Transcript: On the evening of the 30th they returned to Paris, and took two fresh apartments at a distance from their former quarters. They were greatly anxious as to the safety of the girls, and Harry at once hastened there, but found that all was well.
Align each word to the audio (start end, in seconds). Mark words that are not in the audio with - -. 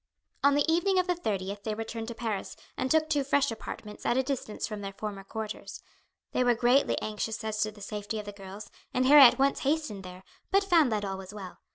On 0.43 0.55
the 0.55 0.65
evening 0.67 0.97
of 0.97 1.05
the 1.05 1.13
30th 1.13 1.61
they 1.61 1.75
returned 1.75 2.07
to 2.07 2.15
Paris, 2.15 2.55
and 2.75 2.89
took 2.89 3.07
two 3.07 3.23
fresh 3.23 3.51
apartments 3.51 4.03
at 4.03 4.17
a 4.17 4.23
distance 4.23 4.65
from 4.65 4.81
their 4.81 4.93
former 4.97 5.23
quarters. 5.23 5.83
They 6.31 6.43
were 6.43 6.55
greatly 6.55 6.99
anxious 7.03 7.43
as 7.43 7.61
to 7.61 7.71
the 7.71 7.81
safety 7.81 8.17
of 8.17 8.25
the 8.25 8.31
girls, 8.31 8.71
and 8.95 9.05
Harry 9.05 9.21
at 9.21 9.37
once 9.37 9.59
hastened 9.59 10.03
there, 10.03 10.23
but 10.49 10.63
found 10.63 10.91
that 10.91 11.05
all 11.05 11.19
was 11.19 11.35
well. 11.35 11.59